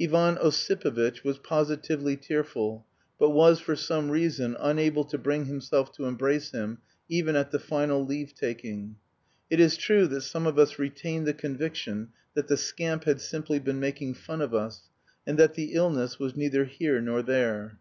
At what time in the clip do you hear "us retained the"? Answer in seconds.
10.56-11.34